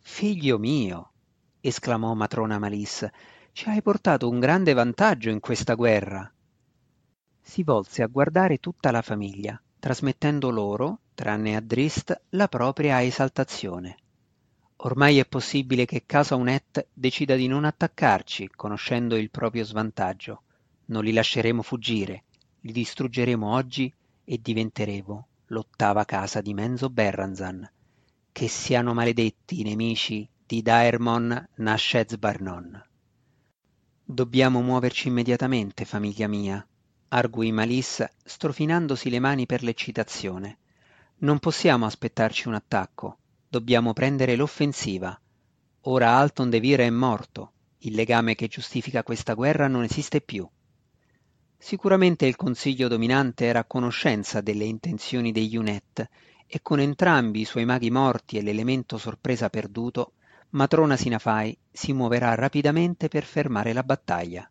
Figlio 0.00 0.58
mio, 0.58 1.12
esclamò 1.60 2.14
matrona 2.14 2.58
Malissa, 2.58 3.12
ci 3.52 3.68
hai 3.68 3.82
portato 3.82 4.26
un 4.26 4.40
grande 4.40 4.72
vantaggio 4.72 5.28
in 5.28 5.40
questa 5.40 5.74
guerra 5.74 6.30
si 7.46 7.62
volse 7.62 8.02
a 8.02 8.08
guardare 8.08 8.58
tutta 8.58 8.90
la 8.90 9.02
famiglia, 9.02 9.58
trasmettendo 9.78 10.50
loro, 10.50 10.98
tranne 11.14 11.54
a 11.54 11.60
Drist, 11.60 12.22
la 12.30 12.48
propria 12.48 13.02
esaltazione. 13.04 13.96
Ormai 14.78 15.18
è 15.18 15.26
possibile 15.26 15.84
che 15.84 16.02
Casa 16.04 16.34
Unet 16.34 16.88
decida 16.92 17.36
di 17.36 17.46
non 17.46 17.64
attaccarci, 17.64 18.50
conoscendo 18.54 19.16
il 19.16 19.30
proprio 19.30 19.64
svantaggio. 19.64 20.42
Non 20.86 21.04
li 21.04 21.12
lasceremo 21.12 21.62
fuggire, 21.62 22.24
li 22.62 22.72
distruggeremo 22.72 23.48
oggi 23.48 23.90
e 24.24 24.40
diventeremo 24.42 25.26
l'ottava 25.46 26.04
casa 26.04 26.40
di 26.40 26.52
Menzo 26.52 26.90
Berranzan. 26.90 27.70
Che 28.32 28.48
siano 28.48 28.92
maledetti 28.92 29.60
i 29.60 29.62
nemici 29.62 30.28
di 30.44 30.62
Daermon 30.62 31.48
Nashez 31.54 32.16
Barnon. 32.16 32.84
Dobbiamo 34.04 34.60
muoverci 34.62 35.08
immediatamente, 35.08 35.84
famiglia 35.84 36.26
mia, 36.26 36.66
arguì 37.08 37.52
Malissa 37.52 38.10
strofinandosi 38.24 39.10
le 39.10 39.20
mani 39.20 39.46
per 39.46 39.62
l'eccitazione. 39.62 40.58
Non 41.18 41.38
possiamo 41.38 41.86
aspettarci 41.86 42.48
un 42.48 42.54
attacco, 42.54 43.18
dobbiamo 43.48 43.92
prendere 43.92 44.36
l'offensiva. 44.36 45.18
Ora 45.82 46.16
Alton 46.16 46.50
De 46.50 46.60
Vire 46.60 46.84
è 46.84 46.90
morto, 46.90 47.52
il 47.78 47.94
legame 47.94 48.34
che 48.34 48.48
giustifica 48.48 49.02
questa 49.02 49.34
guerra 49.34 49.68
non 49.68 49.84
esiste 49.84 50.20
più. 50.20 50.48
Sicuramente 51.56 52.26
il 52.26 52.36
consiglio 52.36 52.88
dominante 52.88 53.46
era 53.46 53.60
a 53.60 53.64
conoscenza 53.64 54.40
delle 54.40 54.64
intenzioni 54.64 55.32
degli 55.32 55.56
Unet 55.56 56.08
e 56.46 56.60
con 56.62 56.80
entrambi 56.80 57.40
i 57.40 57.44
suoi 57.44 57.64
maghi 57.64 57.90
morti 57.90 58.36
e 58.36 58.42
l'elemento 58.42 58.98
sorpresa 58.98 59.48
perduto, 59.48 60.12
matrona 60.50 60.96
Sinafai 60.96 61.56
si 61.70 61.92
muoverà 61.92 62.34
rapidamente 62.34 63.08
per 63.08 63.24
fermare 63.24 63.72
la 63.72 63.82
battaglia. 63.82 64.48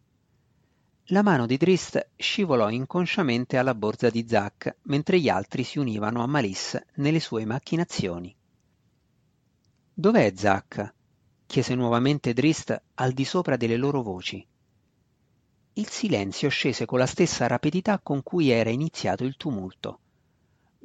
La 1.10 1.22
mano 1.22 1.46
di 1.46 1.58
Drist 1.58 2.14
scivolò 2.16 2.68
inconsciamente 2.72 3.58
alla 3.58 3.76
borsa 3.76 4.10
di 4.10 4.28
Zack 4.28 4.78
mentre 4.86 5.20
gli 5.20 5.30
altri 5.30 5.64
si 5.64 5.78
univano 5.78 6.24
a 6.24 6.26
Malisse 6.26 6.88
nelle 6.96 7.20
sue 7.20 7.46
macchinazioni. 7.46 8.36
Dov'è 9.94 10.34
Zack? 10.36 10.94
chiese 11.46 11.76
nuovamente 11.76 12.34
Drist 12.34 12.82
al 12.96 13.12
di 13.12 13.24
sopra 13.24 13.56
delle 13.56 13.78
loro 13.78 14.02
voci. 14.02 14.44
Il 15.74 15.88
silenzio 15.90 16.50
scese 16.50 16.86
con 16.86 16.98
la 16.98 17.06
stessa 17.06 17.46
rapidità 17.46 18.00
con 18.00 18.24
cui 18.24 18.50
era 18.50 18.72
iniziato 18.72 19.26
il 19.26 19.38
tumulto. 19.38 20.00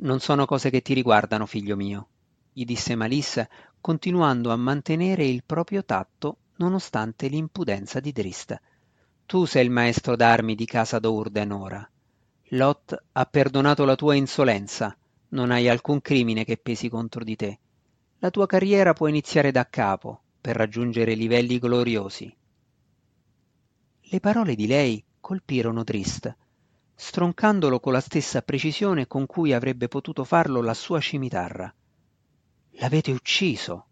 Non 0.00 0.20
sono 0.20 0.44
cose 0.44 0.68
che 0.68 0.82
ti 0.82 0.92
riguardano, 0.92 1.46
figlio 1.46 1.76
mio, 1.76 2.08
gli 2.52 2.66
disse 2.66 2.94
Malisse, 2.94 3.48
continuando 3.80 4.52
a 4.52 4.56
mantenere 4.56 5.24
il 5.24 5.44
proprio 5.46 5.82
tatto 5.82 6.36
nonostante 6.56 7.26
l'impudenza 7.28 8.00
di 8.00 8.12
Drist 8.12 8.60
tu 9.30 9.44
sei 9.44 9.64
il 9.64 9.70
maestro 9.70 10.16
d'armi 10.16 10.56
di 10.56 10.64
casa 10.64 10.98
d'Urden 10.98 11.52
ora. 11.52 11.90
Lot 12.48 13.04
ha 13.12 13.24
perdonato 13.26 13.84
la 13.84 13.94
tua 13.94 14.16
insolenza, 14.16 14.98
non 15.28 15.52
hai 15.52 15.68
alcun 15.68 16.00
crimine 16.00 16.44
che 16.44 16.56
pesi 16.56 16.88
contro 16.88 17.22
di 17.22 17.36
te. 17.36 17.60
La 18.18 18.30
tua 18.30 18.46
carriera 18.46 18.92
può 18.92 19.06
iniziare 19.06 19.52
da 19.52 19.68
capo, 19.68 20.20
per 20.40 20.56
raggiungere 20.56 21.14
livelli 21.14 21.60
gloriosi. 21.60 22.36
Le 24.00 24.18
parole 24.18 24.56
di 24.56 24.66
lei 24.66 25.00
colpirono 25.20 25.84
Trist, 25.84 26.36
stroncandolo 26.96 27.78
con 27.78 27.92
la 27.92 28.00
stessa 28.00 28.42
precisione 28.42 29.06
con 29.06 29.26
cui 29.26 29.52
avrebbe 29.52 29.86
potuto 29.86 30.24
farlo 30.24 30.60
la 30.60 30.74
sua 30.74 30.98
scimitarra. 30.98 31.72
L'avete 32.80 33.12
ucciso, 33.12 33.86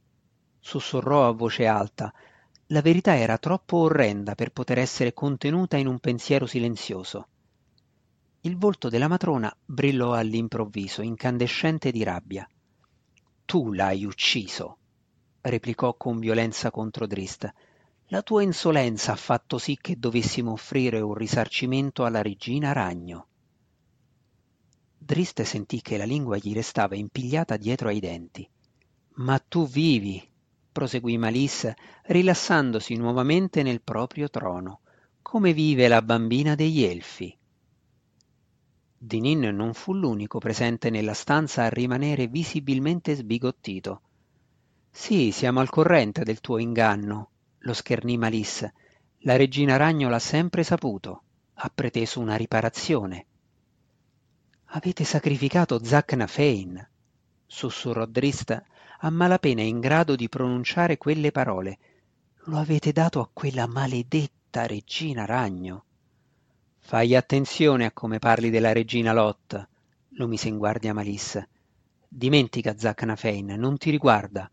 sussurrò 0.59 1.28
a 1.28 1.33
voce 1.33 1.64
alta, 1.64 2.12
la 2.71 2.83
verità 2.83 3.17
era 3.17 3.39
troppo 3.39 3.79
orrenda 3.79 4.35
per 4.35 4.51
poter 4.51 4.79
essere 4.79 5.15
contenuta 5.15 5.79
in 5.79 5.87
un 5.87 5.99
pensiero 6.01 6.45
silenzioso. 6.45 7.29
Il 8.43 8.59
volto 8.59 8.91
della 8.91 9.09
matrona 9.09 9.55
brillò 9.65 10.13
all'improvviso, 10.13 11.01
incandescente 11.01 11.91
di 11.91 12.03
rabbia. 12.03 12.47
Tu 13.47 13.73
l'hai 13.73 14.05
ucciso, 14.05 14.77
replicò 15.41 15.97
con 15.97 16.19
violenza 16.19 16.71
contro 16.71 17.07
Drist. 17.07 17.51
La 18.09 18.23
tua 18.23 18.43
insolenza 18.43 19.13
ha 19.13 19.17
fatto 19.17 19.57
sì 19.57 19.79
che 19.81 19.99
dovessimo 19.99 20.53
offrire 20.53 21.01
un 21.01 21.15
risarcimento 21.15 22.05
alla 22.05 22.21
regina 22.21 22.73
ragno. 22.73 23.29
Drist 24.99 25.41
sentì 25.43 25.81
che 25.81 25.97
la 25.97 26.05
lingua 26.05 26.37
gli 26.37 26.53
restava 26.53 26.97
impigliata 26.97 27.57
dietro 27.57 27.89
ai 27.89 28.01
denti. 28.01 28.47
Ma 29.15 29.39
tu 29.39 29.67
vivi, 29.67 30.27
proseguì 30.78 31.18
Malisse, 31.18 31.76
rilassandosi 32.04 32.94
nuovamente 32.94 33.64
nel 33.64 33.82
proprio 33.82 34.30
trono. 34.30 34.82
Come 35.23 35.52
vive 35.52 35.88
la 35.88 36.02
bambina 36.02 36.54
degli 36.54 36.85
elfi? 36.85 37.37
Dinin 38.97 39.40
non 39.56 39.75
fu 39.75 39.92
l'unico 39.92 40.38
presente 40.38 40.88
nella 40.88 41.14
stanza 41.14 41.64
a 41.64 41.68
rimanere 41.68 42.28
visibilmente 42.28 43.16
sbigottito. 43.16 44.02
Sì, 44.88 45.32
siamo 45.32 45.58
al 45.58 45.68
corrente 45.68 46.23
del 46.23 46.40
tuo 46.40 46.58
inganno, 46.58 47.30
lo 47.58 47.73
schernì 47.73 48.16
Malisse. 48.16 48.73
La 49.23 49.35
regina 49.35 49.76
ragno 49.76 50.08
l'ha 50.08 50.20
sempre 50.20 50.62
saputo. 50.62 51.23
Ha 51.54 51.73
preteso 51.75 52.20
una 52.20 52.37
riparazione. 52.37 53.26
Avete 54.66 55.02
sacrificato 55.02 55.82
Zacna 55.82 56.28
Fein, 56.28 56.88
sussurrò 57.47 58.06
Drist 58.06 58.62
a 59.00 59.11
malapena 59.11 59.62
in 59.62 59.78
grado 59.78 60.17
di 60.17 60.28
pronunciare 60.28 60.97
quelle 60.97 61.31
parole. 61.31 61.78
Lo 62.45 62.59
avete 62.59 62.90
dato 62.90 63.21
a 63.21 63.28
quella 63.33 63.67
maledetta 63.67 64.67
regina 64.67 65.25
ragno. 65.25 65.85
Fai 66.78 67.14
attenzione 67.14 67.85
a 67.85 67.93
come 67.93 68.19
parli 68.19 68.50
della 68.50 68.73
regina 68.73 69.12
Lot, 69.12 69.69
lo 70.11 70.26
mise 70.26 70.49
in 70.49 70.59
guardia 70.59 70.95
Malissa. 70.95 71.47
Dimentica 72.09 72.76
Zacnafein, 72.76 73.55
non 73.59 73.76
ti 73.76 73.90
riguarda. 73.90 74.50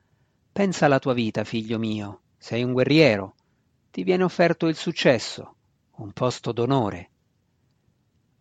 Pensa 0.52 0.86
alla 0.86 1.00
tua 1.00 1.14
vita, 1.14 1.44
figlio 1.44 1.80
mio. 1.80 2.22
Sei 2.38 2.62
un 2.62 2.74
guerriero. 2.74 3.36
Ti 3.90 4.04
viene 4.04 4.24
offerto 4.24 4.68
il 4.68 4.76
successo, 4.76 5.56
un 5.96 6.12
posto 6.12 6.52
d'onore. 6.52 7.10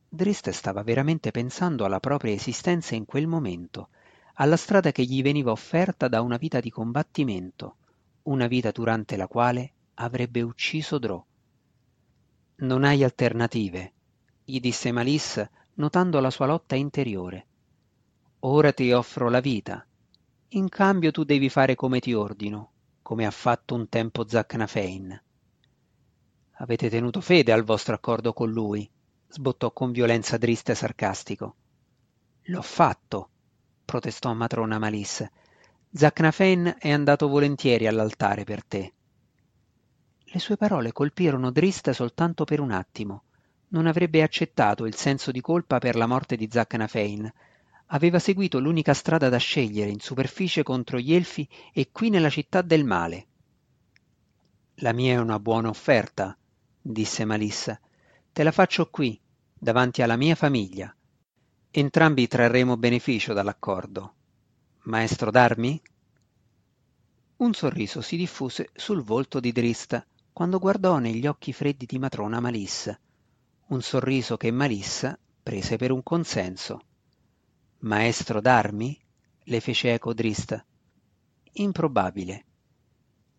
Drist 0.08 0.50
stava 0.50 0.82
veramente 0.82 1.30
pensando 1.30 1.84
alla 1.84 2.00
propria 2.00 2.32
esistenza 2.32 2.94
in 2.94 3.04
quel 3.04 3.26
momento 3.26 3.88
alla 4.34 4.56
strada 4.56 4.90
che 4.90 5.04
gli 5.04 5.22
veniva 5.22 5.50
offerta 5.50 6.08
da 6.08 6.20
una 6.20 6.36
vita 6.36 6.60
di 6.60 6.70
combattimento, 6.70 7.76
una 8.24 8.46
vita 8.46 8.70
durante 8.70 9.16
la 9.16 9.28
quale 9.28 9.72
avrebbe 9.94 10.42
ucciso 10.42 10.98
Drò. 10.98 11.24
Non 12.56 12.84
hai 12.84 13.04
alternative, 13.04 13.92
gli 14.44 14.58
disse 14.60 14.90
Malisse 14.92 15.50
notando 15.74 16.20
la 16.20 16.30
sua 16.30 16.46
lotta 16.46 16.74
interiore. 16.74 17.46
Ora 18.40 18.72
ti 18.72 18.92
offro 18.92 19.28
la 19.28 19.40
vita. 19.40 19.84
In 20.48 20.68
cambio 20.68 21.10
tu 21.10 21.24
devi 21.24 21.48
fare 21.48 21.74
come 21.74 22.00
ti 22.00 22.12
ordino, 22.12 22.70
come 23.02 23.26
ha 23.26 23.30
fatto 23.30 23.74
un 23.74 23.88
tempo 23.88 24.26
Zacnafein. 24.26 25.22
Avete 26.58 26.88
tenuto 26.88 27.20
fede 27.20 27.52
al 27.52 27.64
vostro 27.64 27.94
accordo 27.94 28.32
con 28.32 28.50
lui, 28.50 28.88
sbottò 29.28 29.72
con 29.72 29.90
violenza 29.90 30.36
Driste 30.36 30.74
sarcastico. 30.74 31.56
L'ho 32.42 32.62
fatto, 32.62 33.30
protestò 33.84 34.32
matrona 34.32 34.78
Malisse. 34.78 35.30
Zacnafein 35.92 36.76
è 36.78 36.90
andato 36.90 37.28
volentieri 37.28 37.86
all'altare 37.86 38.44
per 38.44 38.64
te. 38.64 38.92
Le 40.24 40.40
sue 40.40 40.56
parole 40.56 40.92
colpirono 40.92 41.52
Driste 41.52 41.92
soltanto 41.92 42.44
per 42.44 42.58
un 42.58 42.72
attimo. 42.72 43.22
Non 43.68 43.86
avrebbe 43.86 44.22
accettato 44.22 44.86
il 44.86 44.96
senso 44.96 45.30
di 45.30 45.40
colpa 45.40 45.78
per 45.78 45.94
la 45.94 46.06
morte 46.06 46.34
di 46.34 46.48
Zacnafein. 46.50 47.32
Aveva 47.86 48.18
seguito 48.18 48.58
l'unica 48.58 48.94
strada 48.94 49.28
da 49.28 49.36
scegliere 49.36 49.90
in 49.90 50.00
superficie 50.00 50.62
contro 50.62 50.98
gli 50.98 51.14
elfi 51.14 51.48
e 51.72 51.90
qui 51.92 52.10
nella 52.10 52.30
città 52.30 52.62
del 52.62 52.84
male. 52.84 53.26
La 54.78 54.92
mia 54.92 55.12
è 55.14 55.18
una 55.18 55.38
buona 55.38 55.68
offerta, 55.68 56.36
disse 56.80 57.24
Malissa. 57.24 57.78
Te 58.32 58.42
la 58.42 58.50
faccio 58.50 58.90
qui, 58.90 59.20
davanti 59.56 60.02
alla 60.02 60.16
mia 60.16 60.34
famiglia. 60.34 60.92
Entrambi 61.76 62.28
trarremo 62.28 62.76
beneficio 62.76 63.32
dall'accordo. 63.32 64.14
Maestro 64.82 65.32
d'armi? 65.32 65.82
Un 67.38 67.52
sorriso 67.52 68.00
si 68.00 68.16
diffuse 68.16 68.70
sul 68.72 69.02
volto 69.02 69.40
di 69.40 69.50
Drista 69.50 70.06
quando 70.32 70.60
guardò 70.60 70.98
negli 70.98 71.26
occhi 71.26 71.52
freddi 71.52 71.84
di 71.84 71.98
matrona 71.98 72.38
Malissa. 72.38 72.96
Un 73.70 73.82
sorriso 73.82 74.36
che 74.36 74.52
Malissa 74.52 75.18
prese 75.42 75.74
per 75.74 75.90
un 75.90 76.04
consenso. 76.04 76.80
Maestro 77.78 78.40
d'armi? 78.40 78.96
le 79.42 79.58
fece 79.58 79.94
eco 79.94 80.14
Drista. 80.14 80.64
Improbabile. 81.54 82.44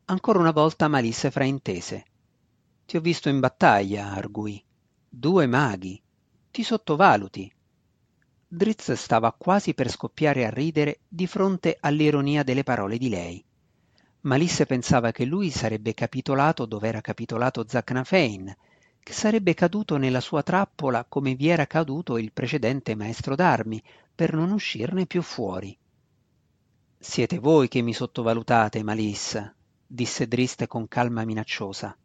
Ancora 0.07 0.39
una 0.39 0.51
volta 0.51 0.89
Malissa 0.89 1.31
fraintese. 1.31 2.05
Ti 2.85 2.97
ho 2.97 2.99
visto 2.99 3.29
in 3.29 3.39
battaglia, 3.39 4.11
arguì. 4.11 4.61
Due 5.07 5.47
maghi. 5.47 6.03
Ti 6.51 6.63
sottovaluti. 6.63 7.54
Drizzt 8.55 8.93
stava 8.93 9.33
quasi 9.33 9.73
per 9.73 9.89
scoppiare 9.89 10.45
a 10.45 10.49
ridere 10.49 10.99
di 11.09 11.27
fronte 11.27 11.75
all'ironia 11.77 12.41
delle 12.41 12.63
parole 12.63 12.97
di 12.97 13.09
lei. 13.09 13.43
Malisse 14.21 14.65
pensava 14.65 15.11
che 15.11 15.25
lui 15.25 15.51
sarebbe 15.51 15.93
capitolato 15.93 16.65
dove 16.65 16.87
era 16.87 17.01
capitolato 17.01 17.65
Zacnafein, 17.67 18.55
che 19.03 19.11
sarebbe 19.11 19.53
caduto 19.53 19.97
nella 19.97 20.21
sua 20.21 20.41
trappola 20.41 21.03
come 21.03 21.35
vi 21.35 21.49
era 21.49 21.67
caduto 21.67 22.17
il 22.17 22.31
precedente 22.31 22.95
maestro 22.95 23.35
d'armi, 23.35 23.83
per 24.15 24.33
non 24.33 24.51
uscirne 24.51 25.05
più 25.05 25.21
fuori. 25.21 25.77
Siete 26.97 27.39
voi 27.39 27.67
che 27.67 27.81
mi 27.81 27.93
sottovalutate, 27.93 28.81
Malissa, 28.83 29.53
disse 29.85 30.29
Driste 30.29 30.65
con 30.65 30.87
calma 30.87 31.25
minacciosa. 31.25 31.95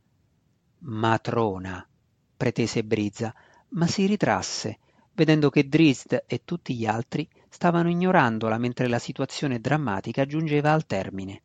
Matrona, 0.80 1.88
pretese 2.36 2.82
Brizza, 2.82 3.32
ma 3.68 3.86
si 3.86 4.06
ritrasse, 4.06 4.80
vedendo 5.20 5.50
che 5.50 5.68
Drizzt 5.68 6.24
e 6.26 6.40
tutti 6.46 6.74
gli 6.74 6.86
altri 6.86 7.28
stavano 7.50 7.90
ignorandola 7.90 8.56
mentre 8.56 8.88
la 8.88 8.98
situazione 8.98 9.60
drammatica 9.60 10.24
giungeva 10.24 10.72
al 10.72 10.86
termine. 10.86 11.42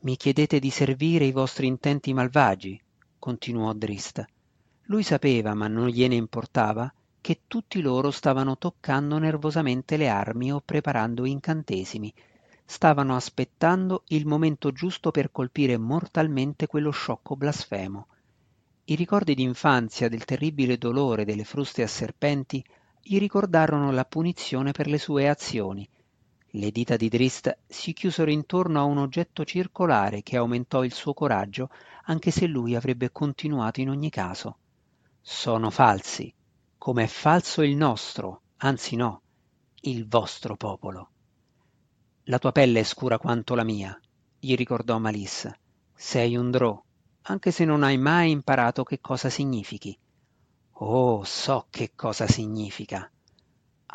Mi 0.00 0.16
chiedete 0.16 0.58
di 0.58 0.68
servire 0.68 1.24
i 1.24 1.30
vostri 1.30 1.68
intenti 1.68 2.12
malvagi, 2.12 2.82
continuò 3.20 3.72
Drist. 3.72 4.24
Lui 4.86 5.04
sapeva, 5.04 5.54
ma 5.54 5.68
non 5.68 5.86
gliene 5.86 6.16
importava, 6.16 6.92
che 7.20 7.42
tutti 7.46 7.80
loro 7.80 8.10
stavano 8.10 8.58
toccando 8.58 9.16
nervosamente 9.18 9.96
le 9.96 10.08
armi 10.08 10.52
o 10.52 10.60
preparando 10.60 11.24
incantesimi, 11.24 12.12
stavano 12.64 13.14
aspettando 13.14 14.02
il 14.08 14.26
momento 14.26 14.72
giusto 14.72 15.12
per 15.12 15.30
colpire 15.30 15.78
mortalmente 15.78 16.66
quello 16.66 16.90
sciocco 16.90 17.36
blasfemo. 17.36 18.08
I 18.86 18.96
ricordi 18.96 19.36
d'infanzia 19.36 20.08
del 20.08 20.24
terribile 20.24 20.76
dolore 20.76 21.24
delle 21.24 21.44
fruste 21.44 21.84
a 21.84 21.86
serpenti 21.86 22.62
gli 23.04 23.18
ricordarono 23.18 23.90
la 23.90 24.04
punizione 24.04 24.70
per 24.70 24.86
le 24.86 24.98
sue 24.98 25.28
azioni. 25.28 25.88
Le 26.54 26.70
dita 26.70 26.96
di 26.96 27.08
Drist 27.08 27.58
si 27.66 27.92
chiusero 27.92 28.30
intorno 28.30 28.78
a 28.78 28.84
un 28.84 28.98
oggetto 28.98 29.44
circolare 29.44 30.22
che 30.22 30.36
aumentò 30.36 30.84
il 30.84 30.92
suo 30.92 31.12
coraggio, 31.12 31.70
anche 32.04 32.30
se 32.30 32.46
lui 32.46 32.76
avrebbe 32.76 33.10
continuato 33.10 33.80
in 33.80 33.90
ogni 33.90 34.10
caso. 34.10 34.58
Sono 35.20 35.70
falsi, 35.70 36.32
come 36.78 37.04
è 37.04 37.06
falso 37.06 37.62
il 37.62 37.74
nostro, 37.74 38.42
anzi 38.58 38.94
no, 38.96 39.22
il 39.80 40.06
vostro 40.06 40.56
popolo. 40.56 41.10
La 42.24 42.38
tua 42.38 42.52
pelle 42.52 42.80
è 42.80 42.84
scura 42.84 43.18
quanto 43.18 43.56
la 43.56 43.64
mia, 43.64 43.98
gli 44.38 44.54
ricordò 44.54 44.98
Malissa. 44.98 45.56
Sei 45.94 46.36
un 46.36 46.50
drò, 46.50 46.80
anche 47.22 47.50
se 47.50 47.64
non 47.64 47.82
hai 47.82 47.98
mai 47.98 48.30
imparato 48.30 48.84
che 48.84 49.00
cosa 49.00 49.28
significhi. 49.28 49.98
Oh, 50.74 51.22
so 51.24 51.66
che 51.70 51.92
cosa 51.94 52.26
significa. 52.26 53.10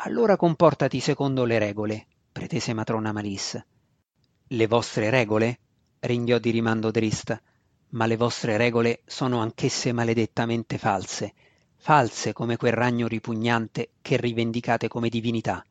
Allora 0.00 0.36
comportati 0.36 1.00
secondo 1.00 1.44
le 1.44 1.58
regole, 1.58 2.06
pretese 2.30 2.72
matrona 2.72 3.12
Malis. 3.12 3.60
Le 4.46 4.66
vostre 4.66 5.10
regole? 5.10 5.58
ringhiò 6.00 6.38
di 6.38 6.50
rimando 6.50 6.90
Drist. 6.90 7.42
Ma 7.90 8.06
le 8.06 8.16
vostre 8.16 8.56
regole 8.56 9.00
sono 9.06 9.40
anch'esse 9.40 9.92
maledettamente 9.92 10.78
false, 10.78 11.34
false 11.76 12.32
come 12.32 12.56
quel 12.56 12.72
ragno 12.72 13.08
ripugnante 13.08 13.90
che 14.00 14.16
rivendicate 14.16 14.88
come 14.88 15.08
divinità. 15.08 15.64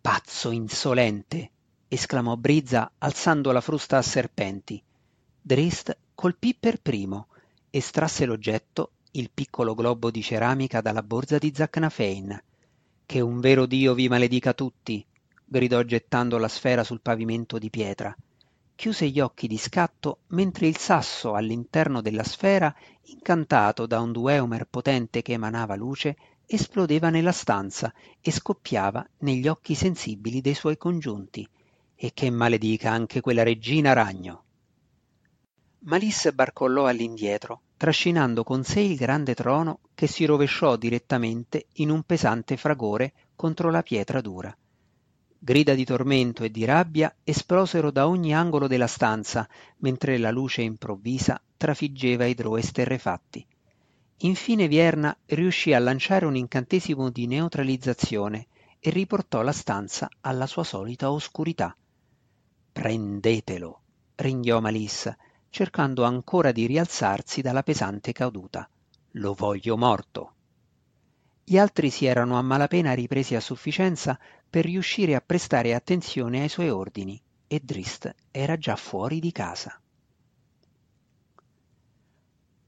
Pazzo 0.00 0.50
insolente! 0.50 1.50
esclamò 1.88 2.36
Brizza 2.36 2.92
alzando 2.98 3.52
la 3.52 3.60
frusta 3.60 3.96
a 3.96 4.02
serpenti. 4.02 4.82
Drist 5.40 5.96
colpì 6.14 6.54
per 6.54 6.80
primo, 6.80 7.28
estrasse 7.70 8.26
l'oggetto, 8.26 8.92
il 9.12 9.30
piccolo 9.34 9.74
globo 9.74 10.08
di 10.12 10.22
ceramica 10.22 10.80
dalla 10.80 11.02
borsa 11.02 11.38
di 11.38 11.52
Zacnafein. 11.52 12.40
Che 13.06 13.20
un 13.20 13.40
vero 13.40 13.66
Dio 13.66 13.92
vi 13.94 14.08
maledica 14.08 14.52
tutti! 14.52 15.04
gridò 15.44 15.82
gettando 15.82 16.38
la 16.38 16.46
sfera 16.46 16.84
sul 16.84 17.00
pavimento 17.00 17.58
di 17.58 17.70
pietra. 17.70 18.16
Chiuse 18.76 19.08
gli 19.08 19.18
occhi 19.18 19.48
di 19.48 19.58
scatto 19.58 20.20
mentre 20.28 20.68
il 20.68 20.76
sasso 20.76 21.34
all'interno 21.34 22.00
della 22.00 22.22
sfera, 22.22 22.72
incantato 23.06 23.86
da 23.86 23.98
un 24.00 24.12
dueumer 24.12 24.66
potente 24.66 25.22
che 25.22 25.32
emanava 25.32 25.74
luce, 25.74 26.16
esplodeva 26.46 27.10
nella 27.10 27.32
stanza 27.32 27.92
e 28.20 28.30
scoppiava 28.30 29.04
negli 29.18 29.48
occhi 29.48 29.74
sensibili 29.74 30.40
dei 30.40 30.54
suoi 30.54 30.76
congiunti. 30.76 31.46
E 31.96 32.12
che 32.14 32.30
maledica 32.30 32.92
anche 32.92 33.20
quella 33.20 33.42
regina 33.42 33.92
ragno! 33.92 34.44
Malisse 35.80 36.32
barcollò 36.32 36.86
all'indietro, 36.86 37.62
trascinando 37.80 38.44
con 38.44 38.62
sé 38.62 38.80
il 38.80 38.94
grande 38.94 39.34
trono 39.34 39.78
che 39.94 40.06
si 40.06 40.26
rovesciò 40.26 40.76
direttamente 40.76 41.68
in 41.76 41.88
un 41.88 42.02
pesante 42.02 42.58
fragore 42.58 43.14
contro 43.34 43.70
la 43.70 43.82
pietra 43.82 44.20
dura. 44.20 44.54
Grida 45.38 45.72
di 45.72 45.86
tormento 45.86 46.44
e 46.44 46.50
di 46.50 46.66
rabbia 46.66 47.10
esplosero 47.24 47.90
da 47.90 48.06
ogni 48.06 48.34
angolo 48.34 48.66
della 48.66 48.86
stanza, 48.86 49.48
mentre 49.78 50.18
la 50.18 50.30
luce 50.30 50.60
improvvisa 50.60 51.40
trafiggeva 51.56 52.26
i 52.26 52.34
drò 52.34 52.58
esterrefatti. 52.58 53.46
Infine 54.18 54.68
Vierna 54.68 55.16
riuscì 55.24 55.72
a 55.72 55.78
lanciare 55.78 56.26
un 56.26 56.36
incantesimo 56.36 57.08
di 57.08 57.26
neutralizzazione 57.26 58.48
e 58.78 58.90
riportò 58.90 59.40
la 59.40 59.52
stanza 59.52 60.06
alla 60.20 60.46
sua 60.46 60.64
solita 60.64 61.10
oscurità. 61.10 61.74
Prendetelo, 62.72 63.80
ringhiò 64.16 64.60
Malissa, 64.60 65.16
cercando 65.50 66.04
ancora 66.04 66.52
di 66.52 66.66
rialzarsi 66.66 67.42
dalla 67.42 67.62
pesante 67.62 68.12
caduta. 68.12 68.68
Lo 69.14 69.34
voglio 69.34 69.76
morto. 69.76 70.34
Gli 71.44 71.58
altri 71.58 71.90
si 71.90 72.06
erano 72.06 72.38
a 72.38 72.42
malapena 72.42 72.94
ripresi 72.94 73.34
a 73.34 73.40
sufficienza 73.40 74.18
per 74.48 74.64
riuscire 74.64 75.16
a 75.16 75.20
prestare 75.20 75.74
attenzione 75.74 76.42
ai 76.42 76.48
suoi 76.48 76.70
ordini 76.70 77.20
e 77.48 77.60
Drist 77.60 78.14
era 78.30 78.56
già 78.56 78.76
fuori 78.76 79.18
di 79.18 79.32
casa. 79.32 79.80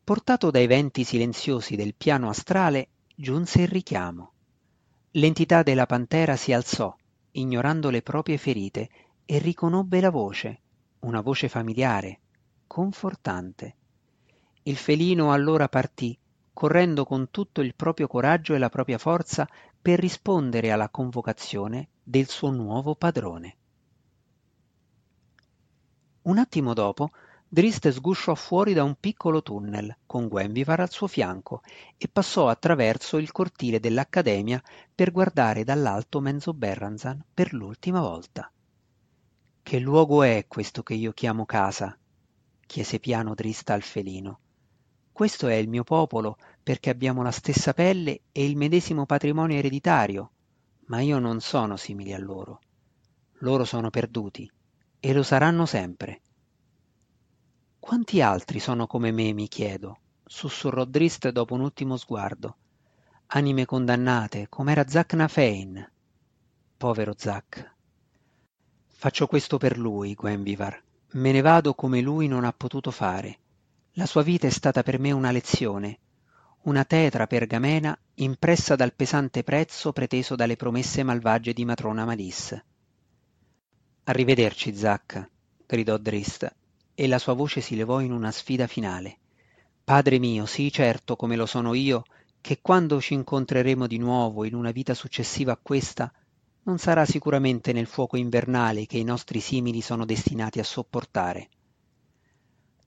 Portato 0.02 0.50
dai 0.50 0.66
venti 0.66 1.04
silenziosi 1.04 1.76
del 1.76 1.94
piano 1.94 2.28
astrale, 2.28 2.88
giunse 3.14 3.62
il 3.62 3.68
richiamo. 3.68 4.32
L'entità 5.12 5.62
della 5.62 5.86
pantera 5.86 6.34
si 6.34 6.52
alzò, 6.52 6.92
ignorando 7.32 7.88
le 7.90 8.02
proprie 8.02 8.36
ferite, 8.36 8.90
e 9.24 9.38
riconobbe 9.38 10.00
la 10.00 10.10
voce, 10.10 10.60
una 11.00 11.20
voce 11.20 11.48
familiare, 11.48 12.18
confortante. 12.72 13.74
Il 14.62 14.76
felino 14.76 15.30
allora 15.30 15.68
partì, 15.68 16.18
correndo 16.54 17.04
con 17.04 17.28
tutto 17.30 17.60
il 17.60 17.74
proprio 17.74 18.06
coraggio 18.06 18.54
e 18.54 18.58
la 18.58 18.70
propria 18.70 18.96
forza 18.96 19.46
per 19.82 19.98
rispondere 19.98 20.70
alla 20.70 20.88
convocazione 20.88 21.88
del 22.02 22.28
suo 22.28 22.48
nuovo 22.48 22.94
padrone. 22.94 23.56
Un 26.22 26.38
attimo 26.38 26.72
dopo, 26.72 27.10
Drist 27.46 27.90
sgusciò 27.90 28.34
fuori 28.34 28.72
da 28.72 28.84
un 28.84 28.96
piccolo 28.98 29.42
tunnel, 29.42 29.94
con 30.06 30.28
Gwenvivar 30.28 30.80
al 30.80 30.90
suo 30.90 31.08
fianco, 31.08 31.60
e 31.98 32.08
passò 32.08 32.48
attraverso 32.48 33.18
il 33.18 33.32
cortile 33.32 33.80
dell'Accademia 33.80 34.62
per 34.94 35.12
guardare 35.12 35.62
dall'alto 35.62 36.20
Menzoberranzan 36.20 37.22
per 37.34 37.52
l'ultima 37.52 38.00
volta. 38.00 38.50
Che 39.62 39.78
luogo 39.78 40.22
è 40.22 40.46
questo 40.48 40.82
che 40.82 40.94
io 40.94 41.12
chiamo 41.12 41.44
casa? 41.44 41.94
Chiese 42.72 42.98
piano 43.00 43.34
Drist 43.34 43.68
al 43.68 43.82
felino. 43.82 44.40
Questo 45.12 45.46
è 45.46 45.52
il 45.52 45.68
mio 45.68 45.84
popolo 45.84 46.38
perché 46.62 46.88
abbiamo 46.88 47.22
la 47.22 47.30
stessa 47.30 47.74
pelle 47.74 48.22
e 48.32 48.46
il 48.46 48.56
medesimo 48.56 49.04
patrimonio 49.04 49.58
ereditario, 49.58 50.30
ma 50.86 51.00
io 51.00 51.18
non 51.18 51.42
sono 51.42 51.76
simile 51.76 52.14
a 52.14 52.18
loro. 52.18 52.60
Loro 53.40 53.66
sono 53.66 53.90
perduti 53.90 54.50
e 55.00 55.12
lo 55.12 55.22
saranno 55.22 55.66
sempre. 55.66 56.22
Quanti 57.78 58.22
altri 58.22 58.58
sono 58.58 58.86
come 58.86 59.10
me, 59.10 59.34
mi 59.34 59.48
chiedo, 59.48 59.98
sussurrò 60.24 60.86
Drist 60.86 61.28
dopo 61.28 61.52
un 61.52 61.60
ultimo 61.60 61.98
sguardo. 61.98 62.56
Anime 63.26 63.66
condannate, 63.66 64.48
com'era 64.48 64.88
Zack 64.88 65.12
Nafein. 65.12 65.92
Povero 66.78 67.12
Zack. 67.14 67.74
Faccio 68.88 69.26
questo 69.26 69.58
per 69.58 69.76
lui, 69.76 70.14
Gwenvivar. 70.14 70.82
Me 71.14 71.30
ne 71.30 71.42
vado 71.42 71.74
come 71.74 72.00
lui 72.00 72.26
non 72.26 72.44
ha 72.44 72.52
potuto 72.52 72.90
fare. 72.90 73.38
La 73.92 74.06
sua 74.06 74.22
vita 74.22 74.46
è 74.46 74.50
stata 74.50 74.82
per 74.82 74.98
me 74.98 75.12
una 75.12 75.30
lezione, 75.30 75.98
una 76.62 76.84
tetra 76.84 77.26
pergamena 77.26 77.96
impressa 78.14 78.76
dal 78.76 78.94
pesante 78.94 79.42
prezzo 79.42 79.92
preteso 79.92 80.36
dalle 80.36 80.56
promesse 80.56 81.02
malvagie 81.02 81.52
di 81.52 81.66
matrona 81.66 82.06
Malisse. 82.06 82.64
Arrivederci, 84.04 84.74
Zack, 84.74 85.28
gridò 85.66 85.98
Drist 85.98 86.50
e 86.94 87.06
la 87.06 87.18
sua 87.18 87.34
voce 87.34 87.60
si 87.60 87.76
levò 87.76 88.00
in 88.00 88.12
una 88.12 88.30
sfida 88.30 88.66
finale. 88.66 89.18
Padre 89.84 90.18
mio, 90.18 90.46
sii 90.46 90.72
certo 90.72 91.16
come 91.16 91.36
lo 91.36 91.44
sono 91.44 91.74
io, 91.74 92.04
che 92.40 92.60
quando 92.62 93.00
ci 93.02 93.12
incontreremo 93.12 93.86
di 93.86 93.98
nuovo 93.98 94.44
in 94.44 94.54
una 94.54 94.70
vita 94.70 94.94
successiva 94.94 95.52
a 95.52 95.58
questa, 95.60 96.10
non 96.64 96.78
sarà 96.78 97.04
sicuramente 97.04 97.72
nel 97.72 97.86
fuoco 97.86 98.16
invernale 98.16 98.86
che 98.86 98.98
i 98.98 99.04
nostri 99.04 99.40
simili 99.40 99.80
sono 99.80 100.04
destinati 100.04 100.60
a 100.60 100.64
sopportare. 100.64 101.48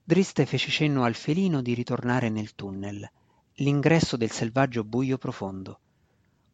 Driste 0.02 0.46
fece 0.46 0.70
cenno 0.70 1.04
al 1.04 1.14
felino 1.14 1.60
di 1.60 1.74
ritornare 1.74 2.28
nel 2.28 2.54
tunnel, 2.54 3.08
l'ingresso 3.54 4.16
del 4.16 4.30
selvaggio 4.30 4.84
buio 4.84 5.18
profondo. 5.18 5.80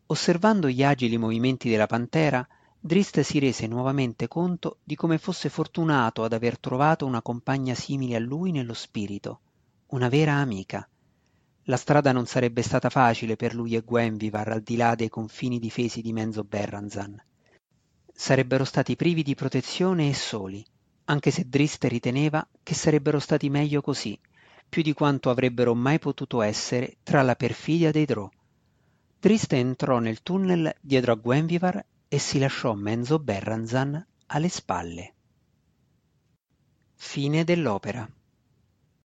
Osservando 0.07 0.69
gli 0.69 0.83
agili 0.83 1.17
movimenti 1.17 1.69
della 1.69 1.87
pantera, 1.87 2.47
Drist 2.79 3.21
si 3.21 3.39
rese 3.39 3.69
nuovamente 3.69 4.27
conto 4.27 4.79
di 4.83 4.97
come 4.97 5.19
fosse 5.19 5.49
fortunato 5.49 6.25
ad 6.25 6.33
aver 6.33 6.59
trovato 6.59 7.07
una 7.07 7.23
compagna 7.23 7.75
simile 7.75 8.17
a 8.17 8.19
lui 8.19 8.51
nello 8.51 8.75
spirito, 8.75 9.41
una 9.89 10.09
vera 10.09 10.35
amica. 10.35 10.89
La 11.67 11.77
strada 11.77 12.11
non 12.11 12.27
sarebbe 12.27 12.63
stata 12.63 12.91
facile 12.91 13.37
per 13.37 13.55
lui 13.55 13.77
e 13.77 13.83
Gwenvivar 13.83 14.49
al 14.49 14.63
di 14.63 14.77
là 14.77 14.97
dei 14.97 15.09
confini 15.09 15.61
difesi 15.61 16.01
di 16.01 16.13
Menzo 16.13 16.43
Berranzan. 16.43 17.23
Sarebbero 18.13 18.65
stati 18.65 18.97
privi 18.97 19.23
di 19.23 19.37
protezione 19.37 20.09
e 20.09 20.15
soli, 20.15 20.65
anche 21.05 21.31
se 21.31 21.49
Drist 21.49 21.85
riteneva 21.85 22.47
che 22.63 22.75
sarebbero 22.75 23.21
stati 23.21 23.49
meglio 23.49 23.81
così, 23.81 24.19
più 24.69 24.83
di 24.83 24.93
quanto 24.93 25.31
avrebbero 25.31 25.75
mai 25.75 25.99
potuto 26.01 26.43
essere 26.43 26.97
tra 27.05 27.23
la 27.23 27.37
perfidia 27.37 27.93
dei 27.93 28.07
Drò. 28.07 28.29
Drist 29.21 29.53
entrò 29.53 30.01
nel 30.01 30.23
tunnel 30.23 30.75
dietro 30.81 31.13
a 31.13 31.17
Gwenvivar 31.17 31.85
e 32.09 32.19
si 32.19 32.41
lasciò 32.41 32.75
Menzo 32.75 33.21
Berranzan 33.21 34.05
alle 34.27 34.49
spalle. 34.49 35.15
Fine 36.95 37.45
dell'opera. 37.45 38.09